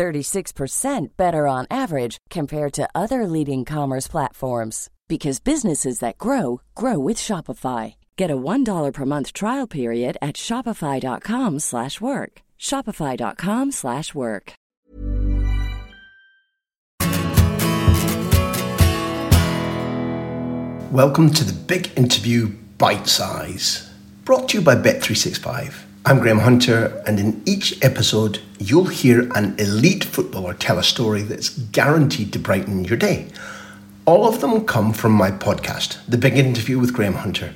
36% 0.00 1.08
better 1.18 1.46
on 1.46 1.66
average 1.70 2.16
compared 2.30 2.72
to 2.72 2.88
other 2.94 3.26
leading 3.26 3.66
commerce 3.66 4.08
platforms 4.08 4.88
because 5.08 5.40
businesses 5.40 5.98
that 5.98 6.16
grow 6.16 6.62
grow 6.74 6.98
with 6.98 7.18
Shopify. 7.18 7.96
Get 8.16 8.30
a 8.30 8.36
$1 8.36 8.92
per 8.94 9.04
month 9.04 9.34
trial 9.34 9.66
period 9.66 10.16
at 10.22 10.36
shopify.com/work. 10.36 12.32
shopify.com/work. 12.58 14.52
Welcome 20.92 21.28
to 21.38 21.44
the 21.44 21.58
Big 21.72 21.84
Interview 21.96 22.48
Bite 22.78 23.06
Size, 23.06 23.90
brought 24.24 24.48
to 24.48 24.58
you 24.58 24.64
by 24.64 24.76
Bet365. 24.76 25.89
I'm 26.06 26.18
Graham 26.18 26.38
Hunter, 26.38 27.02
and 27.06 27.20
in 27.20 27.42
each 27.44 27.78
episode, 27.84 28.40
you'll 28.58 28.86
hear 28.86 29.30
an 29.34 29.54
elite 29.58 30.02
footballer 30.02 30.54
tell 30.54 30.78
a 30.78 30.82
story 30.82 31.20
that's 31.20 31.50
guaranteed 31.50 32.32
to 32.32 32.38
brighten 32.38 32.86
your 32.86 32.96
day. 32.96 33.28
All 34.06 34.26
of 34.26 34.40
them 34.40 34.64
come 34.64 34.94
from 34.94 35.12
my 35.12 35.30
podcast, 35.30 35.98
The 36.08 36.16
Big 36.16 36.38
Interview 36.38 36.78
with 36.78 36.94
Graham 36.94 37.16
Hunter, 37.16 37.52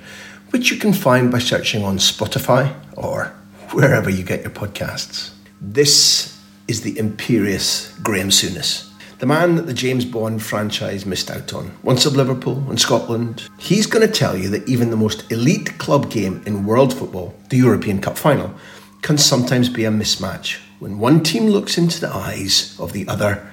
which 0.50 0.70
you 0.70 0.76
can 0.76 0.92
find 0.92 1.32
by 1.32 1.38
searching 1.38 1.84
on 1.84 1.96
Spotify 1.96 2.76
or 2.98 3.32
wherever 3.70 4.10
you 4.10 4.22
get 4.22 4.42
your 4.42 4.50
podcasts. 4.50 5.30
This 5.58 6.38
is 6.68 6.82
the 6.82 6.98
imperious 6.98 7.96
Graeme 8.02 8.28
Souness 8.28 8.93
the 9.24 9.28
man 9.28 9.56
that 9.56 9.64
the 9.64 9.72
James 9.72 10.04
Bond 10.04 10.42
franchise 10.42 11.06
missed 11.06 11.30
out 11.30 11.54
on. 11.54 11.74
Once 11.82 12.04
of 12.04 12.14
Liverpool 12.14 12.62
and 12.68 12.78
Scotland, 12.78 13.48
he's 13.56 13.86
going 13.86 14.06
to 14.06 14.12
tell 14.12 14.36
you 14.36 14.50
that 14.50 14.68
even 14.68 14.90
the 14.90 14.98
most 14.98 15.32
elite 15.32 15.78
club 15.78 16.10
game 16.10 16.42
in 16.44 16.66
world 16.66 16.92
football, 16.92 17.34
the 17.48 17.56
European 17.56 18.02
Cup 18.02 18.18
final, 18.18 18.52
can 19.00 19.16
sometimes 19.16 19.70
be 19.70 19.86
a 19.86 19.90
mismatch 19.90 20.58
when 20.78 20.98
one 20.98 21.22
team 21.22 21.46
looks 21.46 21.78
into 21.78 22.02
the 22.02 22.14
eyes 22.14 22.76
of 22.78 22.92
the 22.92 23.08
other 23.08 23.50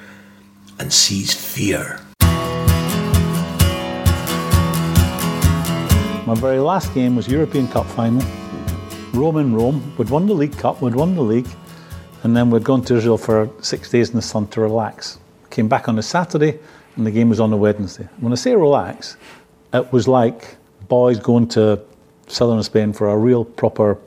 and 0.78 0.92
sees 0.92 1.34
fear. 1.34 2.02
My 6.28 6.36
very 6.36 6.60
last 6.60 6.94
game 6.94 7.16
was 7.16 7.30
European 7.30 7.70
Cup 7.70 7.86
final. 7.86 8.22
Rome 9.14 9.38
in 9.38 9.56
Rome. 9.56 9.96
We'd 9.98 10.10
won 10.10 10.26
the 10.28 10.34
League 10.34 10.58
Cup, 10.58 10.82
we'd 10.82 10.96
won 10.96 11.16
the 11.16 11.22
league, 11.22 11.48
and 12.24 12.36
then 12.36 12.50
we'd 12.50 12.66
gone 12.66 12.84
to 12.84 12.98
Israel 12.98 13.18
for 13.18 13.50
six 13.62 13.90
days 13.90 14.10
in 14.10 14.18
the 14.18 14.22
sun 14.22 14.48
to 14.48 14.60
relax 14.60 15.18
came 15.52 15.68
back 15.68 15.88
on 15.88 16.00
a 16.00 16.04
Saturday, 16.04 16.60
and 16.96 17.06
the 17.06 17.12
game 17.12 17.30
was 17.30 17.40
on 17.40 17.54
a 17.54 17.58
Wednesday. 17.58 18.08
When 18.20 18.32
I 18.32 18.36
say 18.36 18.56
relax, 18.56 19.18
it 19.74 19.92
was 19.94 20.08
like 20.08 20.58
boys 20.88 21.20
going 21.20 21.48
to 21.50 21.80
southern 22.28 22.62
Spain 22.64 22.94
for 22.94 23.10
a 23.10 23.18
real 23.18 23.46
proper 23.46 23.98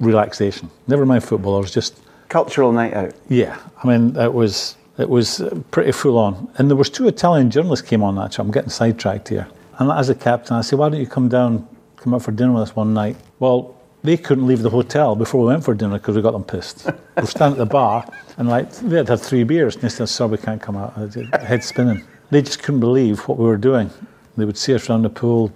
relaxation. 0.00 0.70
Never 0.86 1.06
mind 1.06 1.24
football. 1.24 1.58
It 1.58 1.62
was 1.62 1.72
just 1.72 2.00
cultural 2.28 2.72
night 2.72 2.94
out. 2.94 3.14
Yeah, 3.28 3.58
I 3.82 3.86
mean 3.86 4.16
it 4.16 4.32
was 4.32 4.76
it 4.98 5.08
was 5.08 5.42
pretty 5.70 5.92
full 5.92 6.18
on. 6.18 6.50
And 6.56 6.68
there 6.70 6.76
was 6.76 6.90
two 6.90 7.08
Italian 7.08 7.50
journalists 7.50 7.86
came 7.86 8.02
on 8.02 8.16
that. 8.16 8.38
I'm 8.38 8.50
getting 8.50 8.70
sidetracked 8.70 9.28
here. 9.28 9.48
And 9.78 9.90
as 9.90 10.08
a 10.08 10.14
captain, 10.14 10.56
I 10.56 10.60
said, 10.60 10.78
"Why 10.78 10.88
don't 10.88 11.00
you 11.00 11.06
come 11.06 11.28
down, 11.28 11.66
come 11.96 12.14
out 12.14 12.22
for 12.22 12.32
dinner 12.32 12.52
with 12.52 12.62
us 12.62 12.76
one 12.76 12.92
night?" 12.94 13.16
Well, 13.38 13.74
they 14.04 14.16
couldn't 14.16 14.46
leave 14.46 14.62
the 14.62 14.70
hotel 14.70 15.14
before 15.14 15.42
we 15.42 15.46
went 15.46 15.64
for 15.64 15.74
dinner 15.74 15.98
because 15.98 16.16
we 16.16 16.22
got 16.22 16.32
them 16.32 16.44
pissed. 16.44 16.86
we 16.86 17.20
were 17.22 17.26
standing 17.26 17.60
at 17.60 17.64
the 17.68 17.72
bar 17.72 18.04
and 18.36 18.48
like 18.48 18.70
they 18.72 18.96
had 18.96 19.08
had 19.08 19.20
three 19.20 19.44
beers 19.44 19.74
and 19.74 19.84
they 19.84 19.88
said, 19.88 20.08
"Sorry, 20.08 20.32
we 20.32 20.38
can't 20.38 20.60
come 20.60 20.76
out." 20.76 20.94
Head 21.40 21.62
spinning. 21.62 22.02
They 22.30 22.42
just 22.42 22.62
couldn't 22.62 22.80
believe 22.80 23.20
what 23.28 23.38
we 23.38 23.44
were 23.44 23.56
doing. 23.56 23.90
They 24.36 24.44
would 24.44 24.56
see 24.56 24.74
us 24.74 24.88
around 24.88 25.02
the 25.02 25.10
pool, 25.10 25.52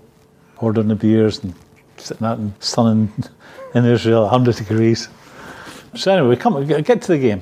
ordering 0.58 0.88
the 0.88 0.94
beers 0.94 1.42
and 1.42 1.54
sitting 1.96 2.26
out 2.26 2.38
in 2.38 2.54
sun 2.60 3.10
in, 3.74 3.84
in 3.84 3.90
Israel, 3.90 4.22
100 4.22 4.56
degrees. 4.56 5.08
So 5.94 6.12
anyway, 6.12 6.28
we 6.28 6.36
come 6.36 6.66
get 6.66 7.02
to 7.02 7.08
the 7.08 7.18
game. 7.18 7.40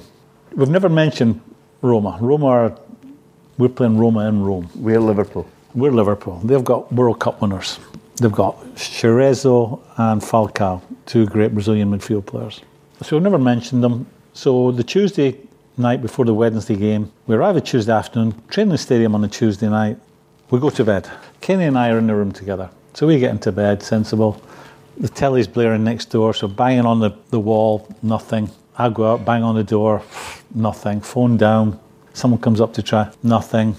We've 0.55 0.69
never 0.69 0.89
mentioned 0.89 1.41
Roma. 1.83 2.17
Roma 2.21 2.47
are 2.47 2.79
we're 3.59 3.69
playing 3.69 3.99
Roma 3.99 4.29
in 4.29 4.43
Rome. 4.43 4.71
We're 4.75 5.01
Liverpool. 5.01 5.47
We're 5.75 5.93
Liverpool. 5.93 6.41
They've 6.45 6.65
got 6.65 6.93
World 6.93 7.19
Cup 7.21 7.41
winners. 7.41 7.79
They've 8.17 8.31
got 8.31 8.57
Cerezo 8.77 9.81
and 9.97 10.23
Falcao, 10.23 10.81
two 11.05 11.27
great 11.27 11.53
Brazilian 11.53 11.91
midfield 11.91 12.27
players. 12.27 12.61
So 13.03 13.17
I've 13.17 13.23
never 13.23 13.39
mentioned 13.39 13.83
them. 13.83 14.07
So 14.35 14.71
the 14.71 14.85
Tuesday 14.85 15.37
night 15.77 16.01
before 16.01 16.25
the 16.25 16.35
Wednesday 16.35 16.77
game, 16.77 17.11
we 17.27 17.35
arrive 17.35 17.57
at 17.57 17.67
Tuesday 17.67 17.93
afternoon, 17.93 18.41
train 18.49 18.69
in 18.69 18.73
the 18.73 18.79
stadium 18.79 19.15
on 19.17 19.25
a 19.25 19.29
Tuesday 19.29 19.69
night, 19.69 19.99
we 20.51 20.61
go 20.61 20.71
to 20.71 20.85
bed. 20.85 21.11
Kenny 21.41 21.65
and 21.65 21.77
I 21.77 21.91
are 21.91 21.99
in 21.99 22.07
the 22.07 22.15
room 22.15 22.31
together. 22.31 22.71
So 22.95 23.09
we 23.09 23.19
get 23.19 23.33
into 23.33 23.51
bed, 23.51 23.83
sensible. 23.83 24.41
The 24.99 25.09
telly's 25.09 25.49
blaring 25.49 25.83
next 25.83 26.07
door, 26.07 26.35
so 26.35 26.47
banging 26.47 26.87
on 26.87 27.01
the, 27.01 27.11
the 27.31 27.41
wall, 27.41 27.89
nothing. 28.03 28.49
I 28.79 28.91
go 28.91 29.13
out, 29.13 29.25
bang 29.25 29.43
on 29.43 29.57
the 29.57 29.65
door, 29.65 30.03
nothing. 30.55 31.01
Phone 31.01 31.37
down, 31.37 31.81
someone 32.13 32.41
comes 32.41 32.61
up 32.61 32.73
to 32.75 32.83
try, 32.83 33.11
nothing. 33.25 33.75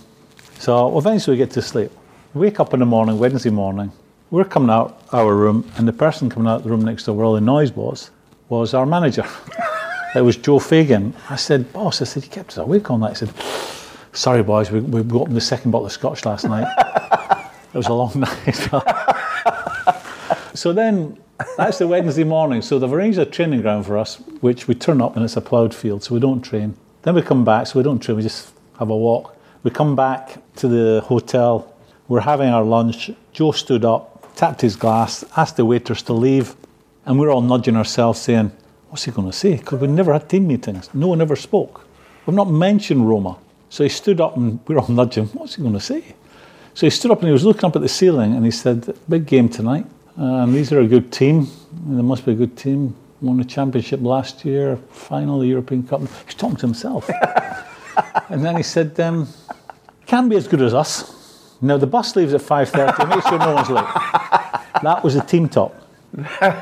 So 0.60 0.98
eventually 0.98 1.36
we 1.36 1.38
get 1.38 1.52
to 1.52 1.62
sleep. 1.62 1.92
Wake 2.34 2.60
up 2.60 2.74
in 2.74 2.82
the 2.82 2.86
morning, 2.86 3.18
Wednesday 3.18 3.50
morning, 3.50 3.94
we're 4.36 4.44
coming 4.44 4.70
out 4.70 5.02
our 5.14 5.34
room, 5.34 5.72
and 5.78 5.88
the 5.88 5.94
person 5.94 6.30
coming 6.30 6.50
out 6.50 6.62
the 6.64 6.70
room 6.70 6.82
next 6.82 7.06
door 7.06 7.16
where 7.16 7.26
all 7.26 7.36
the 7.36 7.40
noise 7.40 7.72
was, 7.72 8.12
was 8.50 8.74
our 8.74 8.86
manager. 8.86 9.26
it 10.14 10.20
was 10.20 10.36
Joe 10.36 10.60
Fagan. 10.60 11.14
I 11.30 11.38
said, 11.38 11.72
boss, 11.72 12.02
I 12.02 12.06
said, 12.06 12.24
you 12.26 12.30
kept 12.30 12.50
us 12.50 12.58
awake 12.58 12.92
all 12.92 12.98
night. 12.98 13.12
I 13.12 13.14
said, 13.14 13.34
sorry, 14.12 14.44
boys, 14.44 14.72
we, 14.72 14.82
we 14.82 15.00
opened 15.18 15.38
the 15.38 15.42
second 15.42 15.72
bottle 15.72 15.86
of 15.86 15.94
scotch 15.94 16.26
last 16.26 16.44
night. 16.44 16.68
it 17.74 17.78
was 17.78 17.88
a 17.88 17.94
long 17.94 18.12
night. 18.20 18.56
so 20.54 20.74
then, 20.74 21.18
that's 21.56 21.78
the 21.78 21.88
Wednesday 21.88 22.26
morning. 22.26 22.62
So 22.62 22.78
they've 22.78 22.92
arranged 22.92 23.18
a 23.18 23.26
training 23.26 23.62
ground 23.62 23.86
for 23.86 23.98
us, 23.98 24.18
which 24.42 24.68
we 24.68 24.76
turn 24.76 25.02
up 25.02 25.16
and 25.16 25.24
it's 25.24 25.38
a 25.38 25.42
ploughed 25.42 25.74
field, 25.74 26.04
so 26.04 26.14
we 26.14 26.20
don't 26.20 26.42
train. 26.42 26.76
Then 27.04 27.16
we 27.16 27.22
come 27.22 27.46
back, 27.46 27.68
so 27.68 27.80
we 27.80 27.84
don't 27.84 28.00
train, 28.00 28.18
we 28.18 28.24
just 28.24 28.52
have 28.80 28.90
a 28.90 28.98
walk. 28.98 29.38
We 29.64 29.72
come 29.72 29.96
back 29.96 30.42
to 30.58 30.68
the 30.68 31.02
hotel, 31.06 31.74
we're 32.08 32.20
having 32.20 32.50
our 32.50 32.64
lunch. 32.64 33.12
Joe 33.34 33.52
stood 33.52 33.84
up, 33.84 34.15
tapped 34.36 34.62
his 34.62 34.76
glass, 34.76 35.24
asked 35.36 35.58
the 35.58 35.66
waiters 35.66 36.02
to 36.04 36.14
leave, 36.14 36.56
and 37.06 37.20
we're 37.20 37.32
all 37.32 37.42
nudging 37.42 37.76
ourselves 37.76 38.20
saying, 38.22 38.52
What's 38.90 39.04
he 39.04 39.12
going 39.12 39.28
to 39.28 39.34
say? 39.34 39.58
Because 39.58 39.82
we 39.82 39.88
never 39.88 40.14
had 40.14 40.30
team 40.30 40.48
meetings. 40.48 40.90
No 40.94 41.08
one 41.08 41.20
ever 41.20 41.36
spoke. 41.36 41.86
We've 42.26 42.36
not 42.36 42.50
mentioned 42.50 43.10
Roma. 43.10 43.38
So 43.70 43.84
he 43.84 43.90
stood 43.90 44.22
up 44.22 44.38
and 44.38 44.60
we 44.68 44.76
we're 44.76 44.82
all 44.82 44.88
nudging, 44.88 45.26
What's 45.28 45.56
he 45.56 45.62
going 45.62 45.74
to 45.74 45.80
say? 45.80 46.16
So 46.74 46.86
he 46.86 46.90
stood 46.90 47.12
up 47.12 47.20
and 47.20 47.28
he 47.28 47.34
was 47.34 47.46
looking 47.46 47.66
up 47.66 47.76
at 47.76 47.82
the 47.82 47.90
ceiling 47.90 48.36
and 48.36 48.46
he 48.46 48.52
said, 48.52 48.96
Big 49.10 49.26
game 49.26 49.50
tonight. 49.50 49.86
And 50.16 50.54
these 50.54 50.72
are 50.72 50.80
a 50.80 50.88
good 50.88 51.12
team. 51.12 51.48
They 51.88 52.02
must 52.02 52.26
be 52.26 52.32
a 52.32 52.36
good 52.36 52.56
team. 52.56 52.96
Won 53.22 53.38
the 53.38 53.46
championship 53.46 54.02
last 54.02 54.46
year, 54.46 54.78
final 54.92 55.40
the 55.40 55.48
European 55.48 55.84
Cup. 55.88 56.02
He's 56.26 56.36
talking 56.36 56.58
to 56.58 56.68
himself. 56.68 57.10
and 58.30 58.44
then 58.46 58.56
he 58.56 58.64
said, 58.64 59.00
um, 59.00 59.28
Can't 60.06 60.30
be 60.30 60.36
as 60.36 60.48
good 60.48 60.62
as 60.62 60.74
us. 60.74 61.56
Now 61.62 61.78
the 61.78 61.88
bus 61.88 62.16
leaves 62.16 62.34
at 62.34 62.42
5.30, 62.42 63.10
make 63.10 63.24
sure 63.28 63.40
no 63.40 63.54
one's 63.56 63.70
late. 63.70 63.86
That 64.86 65.04
was 65.04 65.16
the 65.16 65.22
team 65.22 65.50
talk. 65.50 65.76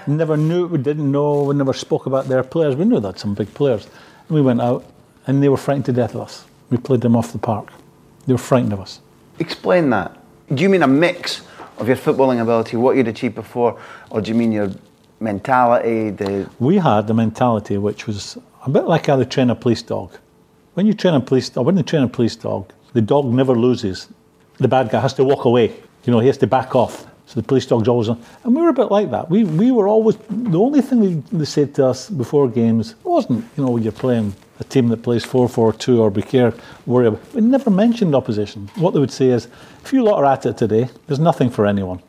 never 0.08 0.38
knew, 0.38 0.66
we 0.68 0.78
didn't 0.78 1.12
know, 1.12 1.44
we 1.44 1.56
never 1.56 1.74
spoke 1.74 2.06
about 2.06 2.30
their 2.30 2.42
players. 2.42 2.74
We 2.74 2.86
knew 2.86 3.02
that 3.02 3.20
some 3.20 3.34
big 3.34 3.54
players. 3.54 3.86
And 4.28 4.36
we 4.36 4.42
went 4.42 4.62
out 4.62 4.86
and 5.28 5.44
they 5.44 5.50
were 5.50 5.58
frightened 5.58 5.86
to 5.88 5.92
death 5.92 6.16
of 6.16 6.22
us. 6.22 6.46
We 6.70 6.78
played 6.78 7.02
them 7.02 7.18
off 7.18 7.34
the 7.34 7.38
park. 7.38 7.68
They 8.26 8.32
were 8.34 8.46
frightened 8.52 8.72
of 8.72 8.80
us. 8.80 9.02
Explain 9.40 9.90
that. 9.90 10.18
Do 10.56 10.64
you 10.64 10.70
mean 10.70 10.84
a 10.84 10.88
mix 10.88 11.42
of 11.80 11.88
your 11.90 11.98
footballing 11.98 12.42
ability, 12.42 12.78
what 12.78 12.96
you'd 12.96 13.10
achieved 13.10 13.36
before, 13.36 13.78
or 14.10 14.22
do 14.22 14.30
you 14.32 14.36
mean 14.36 14.54
your 14.54 14.72
mentality? 15.20 16.10
The... 16.10 16.50
We 16.60 16.78
had 16.78 17.08
the 17.08 17.14
mentality 17.14 17.78
which 17.78 18.08
was 18.08 18.38
a 18.66 18.70
bit 18.70 18.86
like 18.86 19.08
how 19.08 19.18
they 19.18 19.26
train 19.26 19.50
a 19.50 19.56
police 19.56 19.82
dog. 19.82 20.18
When 20.76 20.86
you 20.86 20.94
train 20.94 21.14
a 21.14 21.20
police 21.20 21.50
dog, 21.50 21.66
when 21.66 21.76
they 21.76 21.84
train 21.84 22.04
a 22.04 22.08
police 22.08 22.38
dog, 22.38 22.72
the 22.94 23.02
dog 23.02 23.26
never 23.26 23.54
loses 23.54 24.08
the 24.60 24.68
bad 24.68 24.90
guy 24.90 25.02
has 25.02 25.14
to 25.16 25.24
walk 25.26 25.46
away. 25.46 25.76
You 26.06 26.14
know, 26.14 26.20
he 26.20 26.28
has 26.28 26.38
to 26.38 26.48
back 26.48 26.76
off. 26.76 27.08
So 27.26 27.40
the 27.40 27.48
police 27.48 27.66
dog's 27.66 27.88
always 27.88 28.10
on. 28.10 28.22
And 28.44 28.56
we 28.56 28.62
were 28.62 28.70
a 28.70 28.74
bit 28.74 28.92
like 28.92 29.12
that. 29.12 29.30
We, 29.30 29.44
we 29.44 29.72
were 29.72 29.88
always, 29.88 30.18
the 30.30 30.60
only 30.60 30.82
thing 30.82 31.00
they, 31.02 31.38
they 31.38 31.46
said 31.46 31.74
to 31.76 31.88
us 31.88 32.10
before 32.10 32.50
games 32.50 32.96
wasn't, 33.04 33.46
you 33.56 33.66
know, 33.66 33.78
you're 33.78 33.92
playing 33.92 34.36
a 34.60 34.64
team 34.64 34.90
that 34.90 35.04
plays 35.04 35.24
4 35.24 35.48
4 35.48 35.74
2 35.74 36.02
or 36.02 36.12
be 36.12 36.22
care, 36.22 36.54
worry 36.86 37.08
about. 37.08 37.34
We 37.34 37.42
never 37.42 37.70
mentioned 37.70 38.14
opposition. 38.14 38.70
What 38.76 38.94
they 38.94 39.00
would 39.00 39.12
say 39.12 39.28
is, 39.28 39.48
if 39.84 39.94
you 39.94 40.04
lot 40.04 40.20
are 40.20 40.26
at 40.26 40.46
it 40.46 40.58
today, 40.58 40.90
there's 41.08 41.20
nothing 41.20 41.50
for 41.50 41.66
anyone. 41.66 42.02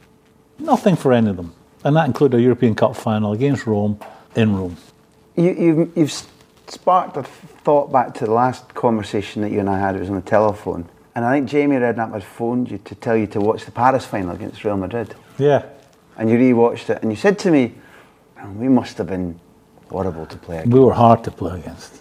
Nothing 0.59 0.97
for 0.97 1.13
any 1.13 1.31
of 1.31 1.37
them. 1.37 1.55
And 1.85 1.97
that 1.97 2.07
included 2.07 2.39
a 2.39 2.43
European 2.43 2.75
Cup 2.75 2.97
final 2.97 3.33
against 3.33 3.67
Rome 3.67 3.99
in 4.35 4.57
Rome. 4.57 4.77
You, 5.37 5.53
you've, 5.53 5.97
you've 5.97 6.13
sparked 6.69 7.17
a 7.17 7.23
thought 7.23 7.93
back 7.93 8.15
to 8.15 8.25
the 8.25 8.33
last 8.33 8.75
conversation 8.75 9.43
that 9.43 9.51
you 9.51 9.61
and 9.61 9.71
I 9.71 9.79
had. 9.79 9.97
It 9.97 10.01
was 10.01 10.09
on 10.09 10.17
the 10.17 10.23
telephone 10.23 10.89
And 11.15 11.25
I 11.25 11.33
think 11.33 11.49
Jamie 11.49 11.77
Redknapp 11.77 12.13
had 12.13 12.25
phoned 12.25 12.71
you 12.71 12.79
to 12.79 12.95
tell 12.97 13.17
you 13.17 13.27
to 13.29 13.41
watch 13.41 13.65
the 13.65 13.71
Paris 13.71 14.05
final 14.05 14.35
against 14.35 14.65
Real 14.65 14.77
Madrid. 14.77 15.15
Yeah. 15.39 15.65
And 16.17 16.29
you 16.29 16.37
rewatched 16.39 16.91
it 16.91 17.03
and 17.03 17.11
you 17.11 17.17
said 17.17 17.39
to 17.41 17.51
me, 17.51 17.75
"Man, 18.37 18.59
we 18.59 18.69
must 18.69 18.99
have 18.99 19.07
been 19.07 19.39
horrible 19.91 20.27
to 20.27 20.37
play 20.37 20.57
against. 20.59 20.75
We 20.75 20.81
were 20.81 20.93
hard 20.93 21.23
to 21.25 21.31
play 21.31 21.61
against. 21.61 22.01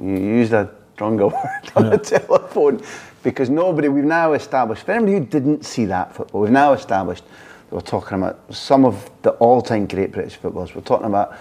You 0.00 0.16
used 0.16 0.52
a 0.52 0.70
stronger 0.94 1.26
word 1.36 1.72
on 1.76 1.90
the 1.90 1.98
telephone 1.98 2.82
because 3.22 3.50
nobody, 3.50 3.88
we've 3.88 4.04
now 4.04 4.32
established, 4.32 4.84
for 4.84 4.92
anybody 4.92 5.18
who 5.18 5.24
didn't 5.24 5.64
see 5.64 5.84
that 5.86 6.14
football, 6.14 6.40
we've 6.40 6.50
now 6.50 6.72
established 6.72 7.24
that 7.24 7.74
we're 7.74 7.80
talking 7.80 8.18
about 8.18 8.40
some 8.54 8.84
of 8.84 9.10
the 9.22 9.30
all 9.32 9.62
time 9.62 9.86
great 9.86 10.12
British 10.12 10.36
footballers. 10.36 10.74
We're 10.74 10.80
talking 10.82 11.06
about 11.06 11.36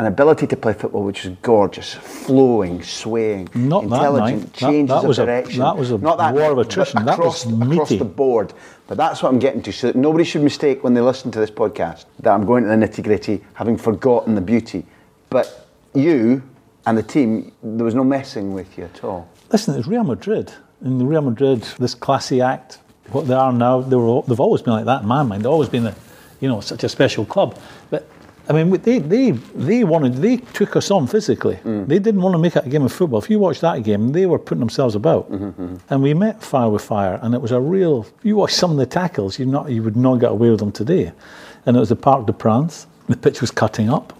an 0.00 0.06
ability 0.06 0.46
to 0.46 0.56
play 0.56 0.72
football 0.72 1.04
which 1.04 1.24
is 1.26 1.36
gorgeous, 1.42 1.92
flowing, 1.94 2.82
swaying, 2.82 3.48
Not 3.54 3.82
that 3.82 3.96
intelligent, 3.96 4.40
night. 4.40 4.52
That- 4.52 4.52
changes 4.54 4.88
that 5.02 5.06
was 5.06 5.18
a- 5.18 5.22
of 5.22 5.26
direction. 5.28 5.60
that 5.60 5.76
was 5.76 5.90
a 5.90 5.98
Not 5.98 6.18
that 6.18 6.34
war 6.34 6.42
of 6.44 6.48
night, 6.48 6.54
but 6.56 6.66
attrition. 6.66 7.04
That 7.04 7.18
across, 7.18 7.44
was 7.46 7.54
across 7.54 7.90
meaty. 7.90 7.98
the 7.98 8.04
board. 8.06 8.52
But 8.88 8.96
that's 8.96 9.22
what 9.22 9.30
I'm 9.30 9.38
getting 9.38 9.62
to. 9.62 9.72
So 9.72 9.88
that 9.88 9.96
nobody 9.96 10.24
should 10.24 10.42
mistake 10.42 10.82
when 10.82 10.94
they 10.94 11.00
listen 11.00 11.30
to 11.32 11.38
this 11.38 11.50
podcast 11.50 12.06
that 12.20 12.32
I'm 12.32 12.44
going 12.46 12.64
to 12.64 12.70
the 12.70 12.76
nitty 12.76 13.04
gritty, 13.04 13.44
having 13.54 13.76
forgotten 13.76 14.34
the 14.34 14.40
beauty. 14.40 14.84
But 15.28 15.66
you 15.94 16.42
and 16.86 16.96
the 16.96 17.02
team, 17.02 17.52
there 17.62 17.84
was 17.84 17.94
no 17.94 18.02
messing 18.04 18.54
with 18.54 18.76
you 18.78 18.84
at 18.84 19.04
all. 19.04 19.28
Listen, 19.52 19.74
it's 19.78 19.86
Real 19.86 20.02
Madrid. 20.04 20.52
And 20.82 21.06
Real 21.08 21.20
Madrid, 21.22 21.62
this 21.78 21.94
classy 21.94 22.40
act, 22.40 22.78
what 23.12 23.26
they 23.28 23.34
are 23.34 23.52
now, 23.52 23.80
they 23.82 23.96
were, 23.96 24.22
they've 24.22 24.40
always 24.40 24.62
been 24.62 24.72
like 24.72 24.86
that 24.86 25.02
in 25.02 25.08
my 25.08 25.22
mind. 25.22 25.42
They've 25.42 25.52
always 25.52 25.68
been, 25.68 25.86
a, 25.86 25.94
you 26.40 26.48
know, 26.48 26.60
such 26.60 26.82
a 26.84 26.88
special 26.88 27.24
club. 27.26 27.58
But 27.90 28.08
I 28.48 28.52
mean, 28.52 28.70
they, 28.82 28.98
they, 28.98 29.30
they 29.30 29.84
wanted, 29.84 30.14
they 30.14 30.38
took 30.38 30.74
us 30.76 30.90
on 30.90 31.06
physically. 31.06 31.56
Mm. 31.56 31.86
They 31.86 31.98
didn't 31.98 32.22
want 32.22 32.34
to 32.34 32.38
make 32.38 32.56
it 32.56 32.66
a 32.66 32.68
game 32.68 32.82
of 32.82 32.92
football. 32.92 33.20
If 33.20 33.30
you 33.30 33.38
watch 33.38 33.60
that 33.60 33.82
game, 33.82 34.12
they 34.12 34.26
were 34.26 34.38
putting 34.38 34.60
themselves 34.60 34.94
about. 34.94 35.30
Mm-hmm, 35.30 35.44
mm-hmm. 35.44 35.76
And 35.88 36.02
we 36.02 36.14
met 36.14 36.42
fire 36.42 36.68
with 36.68 36.82
fire, 36.82 37.18
and 37.22 37.34
it 37.34 37.40
was 37.40 37.52
a 37.52 37.60
real. 37.60 38.06
You 38.22 38.36
watch 38.36 38.52
some 38.52 38.72
of 38.72 38.76
the 38.76 38.86
tackles, 38.86 39.38
you 39.38 39.46
not, 39.46 39.70
you 39.70 39.82
would 39.82 39.96
not 39.96 40.16
get 40.16 40.32
away 40.32 40.50
with 40.50 40.60
them 40.60 40.72
today. 40.72 41.12
And 41.66 41.76
it 41.76 41.80
was 41.80 41.90
the 41.90 41.96
Parc 41.96 42.26
des 42.26 42.32
Princes. 42.32 42.86
The 43.08 43.16
pitch 43.16 43.40
was 43.40 43.50
cutting 43.50 43.90
up. 43.90 44.16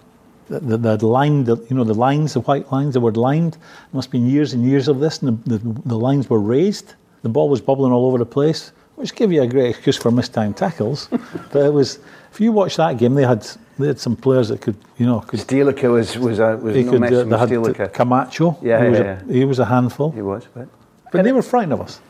The, 0.49 0.59
the, 0.61 0.97
the 0.97 1.07
line, 1.07 1.45
the, 1.45 1.57
you 1.71 1.77
know, 1.77 1.85
the 1.85 1.95
lines, 1.95 2.35
the 2.35 2.41
white 2.41 2.71
lines, 2.73 2.95
they 2.95 3.01
were 3.01 3.13
lined. 3.13 3.53
There 3.55 3.61
must 3.93 4.07
have 4.09 4.13
been 4.13 4.29
years 4.29 4.53
and 4.53 4.65
years 4.65 4.89
of 4.89 4.99
this, 4.99 5.23
and 5.23 5.43
the, 5.45 5.59
the, 5.59 5.81
the 5.87 5.99
lines 5.99 6.29
were 6.29 6.41
raised. 6.41 6.95
The 7.23 7.29
ball 7.29 7.49
was 7.49 7.61
bubbling 7.61 7.93
all 7.93 8.07
over 8.07 8.19
the 8.19 8.27
place, 8.27 8.73
which 8.97 9.15
gave 9.15 9.33
you 9.33 9.43
a 9.43 9.47
great 9.47 9.71
excuse 9.71 9.97
for 9.97 10.11
mistimed 10.11 10.57
tackles. 10.57 11.09
but 11.53 11.65
it 11.65 11.73
was, 11.73 12.01
if 12.33 12.41
you 12.41 12.51
watch 12.51 12.77
that 12.77 12.99
game, 12.99 13.15
they 13.15 13.25
had 13.25 13.47
they 13.81 13.89
had 13.89 14.01
some 14.01 14.17
players 14.17 14.49
that 14.49 14.61
could, 14.61 14.77
you 14.99 15.07
know, 15.07 15.21
could. 15.21 15.41
Stielike 15.41 15.91
was 15.91 16.17
was 16.19 16.39
a 16.39 16.57
was 16.57 16.75
They 16.75 16.85
no 16.85 16.93
could, 16.93 16.97
uh, 16.97 17.01
messing 17.01 17.29
they 17.29 17.39
had 17.39 17.49
Stielike. 17.49 17.93
Camacho. 17.93 18.59
Yeah, 18.63 18.83
he 18.83 18.91
was, 18.91 18.99
yeah, 18.99 19.21
a, 19.29 19.33
he 19.33 19.45
was 19.45 19.59
a 19.59 19.65
handful. 19.65 20.11
He 20.13 20.23
was, 20.23 20.47
but 20.55 20.69
But 21.13 21.25
they 21.25 21.33
were 21.33 21.43
frightened 21.43 21.73
of 21.73 21.81
us. 21.81 22.01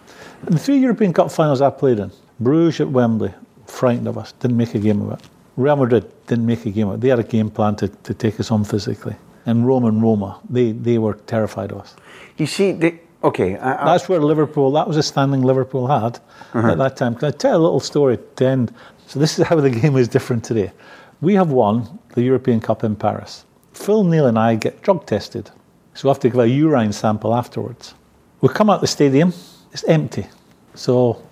The 0.44 0.58
three 0.58 0.78
European 0.78 1.12
Cup 1.12 1.30
finals 1.30 1.60
I 1.60 1.70
played 1.70 1.98
in, 1.98 2.10
Bruges 2.38 2.80
at 2.80 2.88
Wembley, 2.88 3.32
frightened 3.66 4.08
of 4.08 4.16
us, 4.16 4.32
didn't 4.32 4.56
make 4.56 4.74
a 4.74 4.78
game 4.78 5.02
of 5.02 5.18
it. 5.18 5.28
Real 5.56 5.76
Madrid 5.76 6.10
didn't 6.26 6.46
make 6.46 6.64
a 6.64 6.70
game 6.70 6.88
of 6.88 6.94
it. 6.94 7.00
They 7.00 7.08
had 7.08 7.18
a 7.18 7.24
game 7.24 7.50
plan 7.50 7.76
to, 7.76 7.88
to 7.88 8.14
take 8.14 8.40
us 8.40 8.50
on 8.50 8.64
physically. 8.64 9.16
And 9.46 9.66
Rome 9.66 9.84
and 9.84 10.02
Roma, 10.02 10.40
they, 10.48 10.72
they 10.72 10.98
were 10.98 11.14
terrified 11.14 11.72
of 11.72 11.78
us. 11.78 11.96
you 12.38 12.46
see, 12.46 12.72
the, 12.72 12.98
okay, 13.22 13.56
I, 13.58 13.82
I, 13.82 13.84
That's 13.92 14.08
where 14.08 14.20
Liverpool, 14.20 14.72
that 14.72 14.88
was 14.88 14.96
a 14.96 15.02
standing 15.02 15.42
Liverpool 15.42 15.86
had 15.86 16.18
uh-huh. 16.54 16.72
at 16.72 16.78
that 16.78 16.96
time. 16.96 17.14
Can 17.14 17.28
I 17.28 17.30
tell 17.32 17.56
a 17.56 17.62
little 17.62 17.80
story 17.80 18.18
to 18.36 18.46
end? 18.46 18.74
So 19.06 19.18
this 19.18 19.38
is 19.38 19.46
how 19.46 19.56
the 19.60 19.70
game 19.82 19.96
is 19.96 20.08
different 20.08 20.44
today. 20.44 20.72
We 21.20 21.34
have 21.34 21.50
won 21.50 21.98
the 22.14 22.22
European 22.22 22.60
Cup 22.60 22.82
in 22.82 22.96
Paris. 22.96 23.44
Phil 23.72 24.04
Neal 24.04 24.26
and 24.26 24.38
I 24.38 24.54
get 24.54 24.82
drug 24.82 25.06
tested. 25.06 25.50
So 25.94 26.08
we 26.08 26.10
have 26.10 26.20
to 26.20 26.30
give 26.30 26.38
a 26.38 26.48
urine 26.48 26.92
sample 26.92 27.34
afterwards. 27.34 27.94
We 28.40 28.48
come 28.48 28.70
out 28.70 28.80
the 28.80 28.86
stadium, 28.86 29.34
it's 29.72 29.84
empty. 29.84 30.26
So 30.74 31.22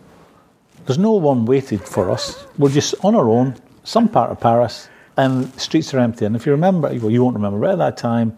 there's 0.84 0.98
no 0.98 1.12
one 1.12 1.46
waited 1.46 1.80
for 1.80 2.10
us. 2.10 2.46
We're 2.58 2.70
just 2.70 2.94
on 3.02 3.14
our 3.14 3.28
own, 3.28 3.56
some 3.84 4.08
part 4.08 4.30
of 4.30 4.40
Paris, 4.40 4.88
and 5.16 5.44
the 5.44 5.60
streets 5.60 5.94
are 5.94 6.00
empty. 6.00 6.26
And 6.26 6.36
if 6.36 6.44
you 6.44 6.52
remember, 6.52 6.88
well, 6.88 7.10
you 7.10 7.24
won't 7.24 7.36
remember, 7.36 7.58
but 7.58 7.70
at 7.70 7.78
that 7.78 7.96
time, 7.96 8.36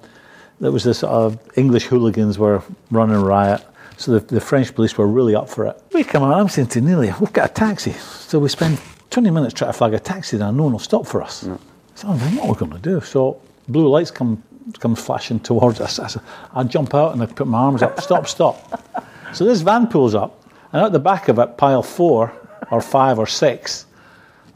there 0.61 0.71
was 0.71 0.85
this 0.85 0.99
sort 0.99 1.13
of 1.13 1.39
English 1.57 1.87
hooligans 1.87 2.39
were 2.39 2.63
running 2.91 3.21
riot. 3.21 3.65
So 3.97 4.19
the, 4.19 4.21
the 4.21 4.41
French 4.41 4.75
police 4.75 4.97
were 4.97 5.07
really 5.07 5.35
up 5.35 5.49
for 5.49 5.67
it. 5.67 5.83
We 5.93 6.05
come 6.05 6.23
out, 6.23 6.35
I'm 6.35 6.49
saying 6.49 6.69
to 6.69 6.81
Nealy, 6.81 7.19
we've 7.19 7.33
got 7.33 7.51
a 7.51 7.53
taxi. 7.53 7.93
So 7.93 8.39
we 8.39 8.49
spend 8.49 8.79
20 9.11 9.31
minutes 9.31 9.55
trying 9.55 9.73
to 9.73 9.77
flag 9.77 9.95
a 9.95 9.99
taxi 9.99 10.39
down, 10.39 10.57
no 10.57 10.65
one 10.65 10.73
will 10.73 10.79
stop 10.79 11.07
for 11.07 11.23
us. 11.23 11.49
So 11.95 12.09
I'm 12.09 12.19
thinking, 12.19 12.39
what 12.39 12.49
are 12.49 12.53
we 12.53 12.59
going 12.59 12.83
to 12.83 12.91
do? 12.91 13.01
So 13.01 13.41
blue 13.69 13.89
lights 13.89 14.11
come 14.11 14.43
come 14.79 14.95
flashing 14.95 15.41
towards 15.41 15.81
us. 15.81 15.99
I, 15.99 16.07
said- 16.07 16.23
I 16.55 16.63
jump 16.65 16.95
out 16.95 17.13
and 17.13 17.23
I 17.23 17.27
put 17.27 17.47
my 17.47 17.59
arms 17.59 17.83
up, 17.83 18.01
stop, 18.01 18.27
stop. 18.27 19.07
So 19.33 19.45
this 19.45 19.61
van 19.61 19.87
pulls 19.87 20.17
up, 20.17 20.43
and 20.73 20.83
at 20.85 20.91
the 20.91 20.99
back 20.99 21.29
of 21.29 21.39
it, 21.39 21.57
pile 21.57 21.85
four 21.85 22.33
or 22.73 22.81
five 22.81 23.17
or 23.17 23.29
six, 23.29 23.87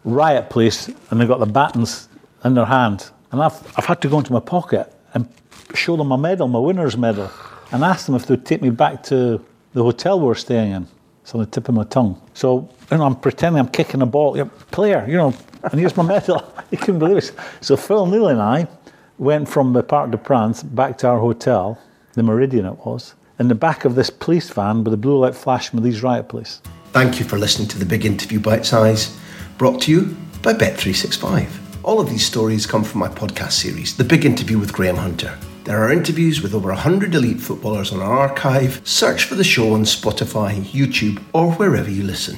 riot 0.02 0.50
police, 0.50 0.88
and 0.88 1.20
they've 1.20 1.28
got 1.28 1.38
the 1.38 1.46
batons 1.46 2.08
in 2.44 2.54
their 2.54 2.64
hand. 2.64 3.08
And 3.30 3.40
I've, 3.40 3.54
I've 3.78 3.84
had 3.84 4.00
to 4.02 4.08
go 4.08 4.18
into 4.18 4.32
my 4.32 4.40
pocket 4.40 4.92
and 5.14 5.28
show 5.74 5.96
them 5.96 6.08
my 6.08 6.16
medal, 6.16 6.48
my 6.48 6.58
winner's 6.58 6.96
medal, 6.96 7.30
and 7.70 7.84
ask 7.84 8.06
them 8.06 8.16
if 8.16 8.26
they'd 8.26 8.44
take 8.44 8.62
me 8.62 8.70
back 8.70 9.04
to 9.04 9.44
the 9.74 9.82
hotel 9.84 10.18
we 10.18 10.26
were 10.26 10.34
staying 10.34 10.72
in. 10.72 10.88
It's 11.24 11.34
on 11.34 11.40
the 11.40 11.46
tip 11.46 11.70
of 11.70 11.74
my 11.74 11.84
tongue. 11.84 12.20
So 12.34 12.68
you 12.90 12.98
know, 12.98 13.04
I'm 13.04 13.16
pretending 13.16 13.58
I'm 13.58 13.68
kicking 13.68 14.02
a 14.02 14.06
ball. 14.06 14.36
Player, 14.70 15.06
you 15.08 15.16
know, 15.16 15.32
and 15.62 15.80
here's 15.80 15.96
my 15.96 16.02
medal. 16.14 16.52
you 16.70 16.76
couldn't 16.76 16.98
believe 16.98 17.16
it. 17.16 17.32
So 17.62 17.78
Phil 17.78 18.04
Neal 18.04 18.28
and 18.28 18.42
I 18.42 18.68
went 19.16 19.48
from 19.48 19.72
the 19.72 19.82
Parc 19.82 20.10
de 20.10 20.18
France 20.18 20.62
back 20.62 20.98
to 20.98 21.08
our 21.08 21.18
hotel, 21.18 21.78
the 22.12 22.22
Meridian 22.22 22.66
it 22.66 22.76
was, 22.84 23.14
in 23.38 23.48
the 23.48 23.54
back 23.54 23.86
of 23.86 23.94
this 23.94 24.10
police 24.10 24.50
van 24.50 24.84
with 24.84 24.92
a 24.92 24.98
blue 24.98 25.16
light 25.16 25.34
flashing 25.34 25.78
with 25.78 25.84
these 25.84 26.02
riot 26.02 26.28
police. 26.28 26.60
Thank 26.92 27.18
you 27.18 27.24
for 27.24 27.38
listening 27.38 27.68
to 27.68 27.78
the 27.78 27.86
Big 27.86 28.04
Interview 28.04 28.38
Bite 28.38 28.66
Size, 28.66 29.16
brought 29.56 29.80
to 29.82 29.90
you 29.90 30.14
by 30.42 30.52
Bet365. 30.52 31.48
All 31.84 32.00
of 32.00 32.10
these 32.10 32.26
stories 32.26 32.66
come 32.66 32.84
from 32.84 33.00
my 33.00 33.08
podcast 33.08 33.52
series, 33.52 33.96
The 33.96 34.04
Big 34.04 34.26
Interview 34.26 34.58
with 34.58 34.74
Graham 34.74 34.96
Hunter. 34.96 35.38
There 35.64 35.82
are 35.82 35.90
interviews 35.90 36.42
with 36.42 36.52
over 36.52 36.68
100 36.68 37.14
elite 37.14 37.40
footballers 37.40 37.90
on 37.90 38.00
our 38.00 38.12
archive. 38.12 38.86
Search 38.86 39.24
for 39.24 39.34
the 39.34 39.42
show 39.42 39.72
on 39.72 39.84
Spotify, 39.84 40.60
YouTube, 40.60 41.22
or 41.32 41.52
wherever 41.54 41.90
you 41.90 42.02
listen. 42.02 42.36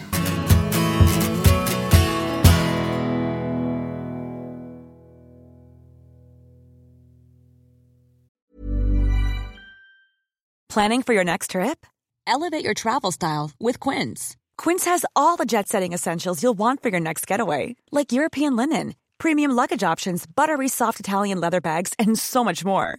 Planning 10.69 11.02
for 11.02 11.14
your 11.14 11.25
next 11.25 11.50
trip? 11.50 11.84
Elevate 12.29 12.62
your 12.64 12.75
travel 12.75 13.11
style 13.11 13.50
with 13.58 13.81
Quince. 13.81 14.37
Quince 14.56 14.84
has 14.84 15.05
all 15.17 15.37
the 15.37 15.46
jet 15.46 15.69
setting 15.69 15.93
essentials 15.93 16.44
you'll 16.44 16.55
want 16.55 16.81
for 16.81 16.91
your 16.91 17.00
next 17.00 17.27
getaway, 17.27 17.74
like 17.91 18.12
European 18.12 18.55
linen, 18.55 18.94
premium 19.19 19.50
luggage 19.53 19.82
options, 19.82 20.27
buttery 20.27 20.69
soft 20.69 21.00
Italian 21.00 21.41
leather 21.41 21.60
bags, 21.60 21.93
and 21.98 22.19
so 22.19 22.44
much 22.44 22.65
more. 22.65 22.98